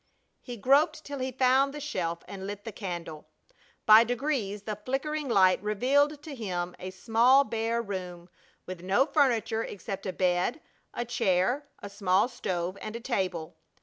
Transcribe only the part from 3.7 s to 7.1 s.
By degrees the flickering light revealed to him a